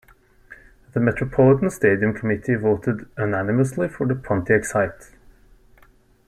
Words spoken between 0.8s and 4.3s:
The Metropolitan Stadium Committee voted unanimously for the